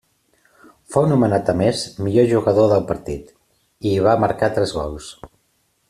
[0.93, 3.31] Fou nomenat a més millor jugador del partit,
[3.89, 5.13] i hi va marcar tres gols.